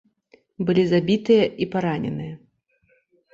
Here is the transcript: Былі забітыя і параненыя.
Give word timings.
Былі 0.69 0.85
забітыя 0.91 1.43
і 1.67 1.67
параненыя. 1.75 2.33